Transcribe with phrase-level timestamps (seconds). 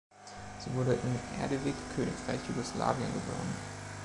[0.57, 3.53] Sie wurde in Erdevik, Königreich Jugoslawien, geboren.